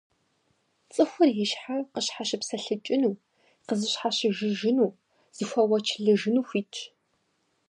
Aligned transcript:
ЦӀыхур 0.93 1.29
и 1.43 1.45
щхьэ 1.49 1.75
къыщхьэщыпсэлъыкӀыну, 1.91 3.19
къызыщхьэщыжыжыну, 3.67 4.95
зыхуэуэчылыжыну 5.35 6.45
хуитщ. 6.47 6.77